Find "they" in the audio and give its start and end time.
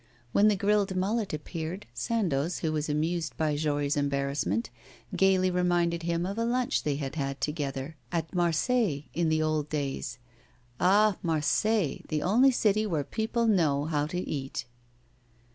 6.81-6.95